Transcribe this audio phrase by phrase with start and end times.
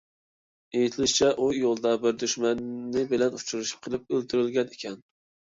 [0.77, 4.99] ئېيتىلىشىچە، ئۇ يولدا بىر دۈشمىنى بىلەن ئۇچرىشىپ قېلىپ ئۆلتۈرۈلگەن ئىكەن.